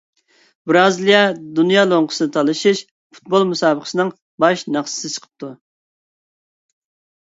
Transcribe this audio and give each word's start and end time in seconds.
بىرازىلىيە 0.69 1.19
دۇنيا 1.59 1.83
لوڭقىسىنى 1.91 2.33
تالىشىش 2.39 2.83
پۇتبول 2.89 3.47
مۇسابىقىسىنىڭ 3.53 4.13
باش 4.47 4.69
ناخشىسى 4.75 5.17
چىقىپتۇ. 5.17 5.57